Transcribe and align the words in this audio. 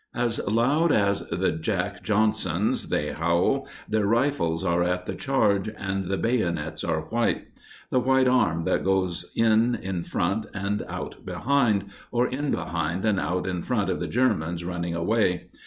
As 0.15 0.39
loud 0.47 0.91
as 0.91 1.19
the 1.29 1.51
"Jack 1.51 2.01
Johnsons" 2.01 2.89
they 2.89 3.11
howl, 3.13 3.67
their 3.87 4.07
rifles 4.07 4.63
are 4.63 4.81
at 4.81 5.05
the 5.05 5.13
charge 5.13 5.69
and 5.77 6.05
the 6.05 6.17
bayonets 6.17 6.83
are 6.83 7.01
white 7.01 7.45
The 7.91 7.99
white 7.99 8.27
arm 8.27 8.63
that 8.63 8.83
goes 8.83 9.31
in 9.35 9.75
in 9.75 10.01
front 10.01 10.47
and 10.55 10.81
out 10.87 11.23
behind 11.23 11.91
Or 12.09 12.25
in 12.27 12.49
behind 12.49 13.05
and 13.05 13.19
out 13.19 13.45
in 13.45 13.61
front 13.61 13.91
of 13.91 13.99
the 13.99 14.07
Germans 14.07 14.63
running 14.65 14.95
away. 14.95 15.51